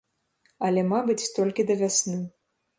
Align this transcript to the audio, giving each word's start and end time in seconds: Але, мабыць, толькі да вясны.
Але, 0.69 0.85
мабыць, 0.95 1.29
толькі 1.37 1.69
да 1.71 1.79
вясны. 1.85 2.19